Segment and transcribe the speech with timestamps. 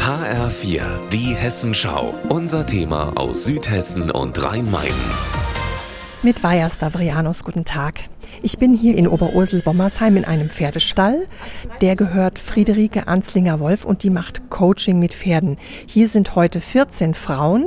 [0.00, 2.14] HR4, die Hessenschau.
[2.28, 4.92] Unser Thema aus Südhessen und Rhein-Main.
[6.22, 8.00] Mit Vaja Stavrianos, guten Tag.
[8.42, 11.26] Ich bin hier in Oberursel-Bommersheim in einem Pferdestall.
[11.80, 15.56] Der gehört Friederike Anslinger-Wolf und die macht Coaching mit Pferden.
[15.86, 17.64] Hier sind heute 14 Frauen,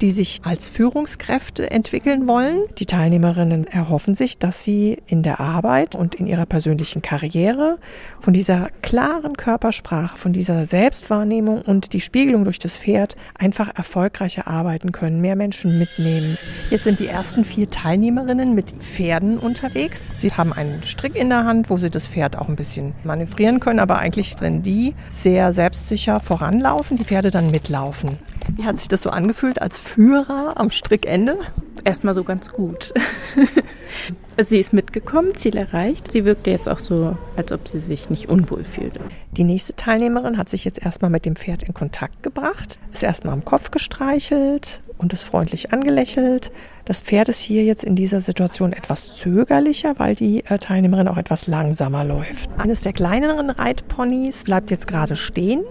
[0.00, 2.60] die sich als Führungskräfte entwickeln wollen.
[2.78, 7.78] Die Teilnehmerinnen erhoffen sich, dass sie in der Arbeit und in ihrer persönlichen Karriere
[8.20, 14.46] von dieser klaren Körpersprache, von dieser Selbstwahrnehmung und die Spiegelung durch das Pferd einfach erfolgreicher
[14.46, 16.38] arbeiten können, mehr Menschen mitnehmen.
[16.70, 20.11] Jetzt sind die ersten vier Teilnehmerinnen mit Pferden unterwegs.
[20.14, 23.60] Sie haben einen Strick in der Hand, wo sie das Pferd auch ein bisschen manövrieren
[23.60, 28.18] können, aber eigentlich, wenn die sehr selbstsicher voranlaufen, die Pferde dann mitlaufen.
[28.56, 31.38] Wie hat sich das so angefühlt als Führer am Strickende?
[31.84, 32.92] Erstmal so ganz gut.
[34.38, 36.12] sie ist mitgekommen, Ziel erreicht.
[36.12, 39.00] Sie wirkte jetzt auch so, als ob sie sich nicht unwohl fühlte.
[39.36, 43.34] Die nächste Teilnehmerin hat sich jetzt erstmal mit dem Pferd in Kontakt gebracht, ist erstmal
[43.34, 46.52] am Kopf gestreichelt und ist freundlich angelächelt.
[46.84, 51.18] Das Pferd ist hier jetzt in dieser Situation etwas zögerlicher, weil die äh, Teilnehmerin auch
[51.18, 52.48] etwas langsamer läuft.
[52.56, 55.62] Eines der kleineren Reitponys bleibt jetzt gerade stehen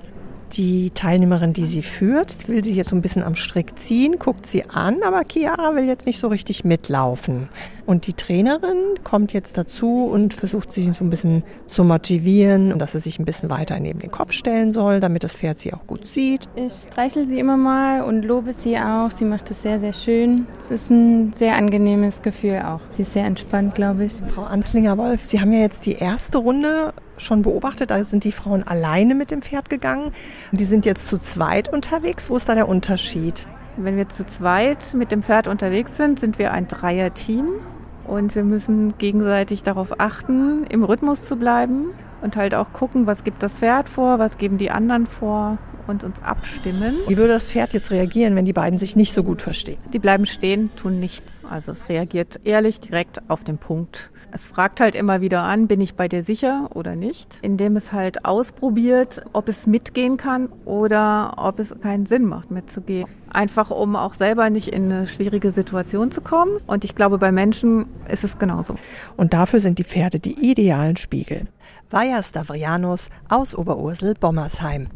[0.54, 4.46] die Teilnehmerin, die sie führt, will sie jetzt so ein bisschen am Strick ziehen, guckt
[4.46, 7.50] sie an, aber Chiara will jetzt nicht so richtig mitlaufen.
[7.86, 12.80] Und die Trainerin kommt jetzt dazu und versucht sie so ein bisschen zu motivieren und
[12.80, 15.74] dass sie sich ein bisschen weiter neben den Kopf stellen soll, damit das Pferd sie
[15.74, 16.48] auch gut sieht.
[16.56, 19.12] Ich streichel sie immer mal und lobe sie auch.
[19.12, 20.46] Sie macht es sehr, sehr schön.
[20.60, 22.82] Es ist ein sehr angenehmes Gefühl auch.
[22.96, 24.14] Sie ist sehr entspannt, glaube ich.
[24.34, 27.92] Frau Anslinger-Wolf, Sie haben ja jetzt die erste Runde schon beobachtet.
[27.92, 30.12] Da sind die Frauen alleine mit dem Pferd gegangen.
[30.52, 32.30] Die sind jetzt zu zweit unterwegs.
[32.30, 33.48] Wo ist da der Unterschied?
[33.78, 37.48] Wenn wir zu zweit mit dem Pferd unterwegs sind, sind wir ein Dreier-Team.
[38.06, 41.92] Und wir müssen gegenseitig darauf achten, im Rhythmus zu bleiben
[42.22, 45.58] und halt auch gucken, was gibt das Pferd vor, was geben die anderen vor
[45.92, 46.96] und uns abstimmen.
[47.08, 49.78] Wie würde das Pferd jetzt reagieren, wenn die beiden sich nicht so gut verstehen?
[49.94, 51.32] Die bleiben stehen, tun nichts.
[51.48, 54.10] Also es reagiert ehrlich direkt auf den Punkt.
[54.34, 57.92] Es fragt halt immer wieder an, bin ich bei dir sicher oder nicht, indem es
[57.92, 63.08] halt ausprobiert, ob es mitgehen kann oder ob es keinen Sinn macht, mitzugehen.
[63.30, 66.60] Einfach um auch selber nicht in eine schwierige Situation zu kommen.
[66.66, 68.76] Und ich glaube, bei Menschen ist es genauso.
[69.18, 71.48] Und dafür sind die Pferde die idealen Spiegel.
[71.90, 74.88] Vaja Stavrianos aus Oberursel-Bommersheim.